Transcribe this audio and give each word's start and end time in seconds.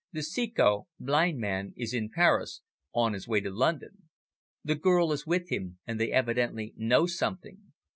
The 0.11 0.21
Ceco 0.23 0.87
(blind 0.99 1.37
man) 1.37 1.75
is 1.77 1.93
in 1.93 2.09
Paris, 2.09 2.61
on 2.91 3.13
his 3.13 3.27
way 3.27 3.39
to 3.41 3.51
London. 3.51 4.09
The 4.63 4.73
girl 4.73 5.11
is 5.11 5.27
with 5.27 5.49
him, 5.49 5.77
and 5.85 5.99
they 5.99 6.11
evidently 6.11 6.73
know 6.75 7.05
something. 7.05 7.71